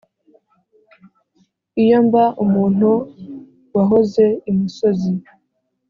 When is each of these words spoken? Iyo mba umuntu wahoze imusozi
Iyo 1.83 1.97
mba 2.05 2.25
umuntu 2.43 2.89
wahoze 3.75 4.25
imusozi 4.51 5.11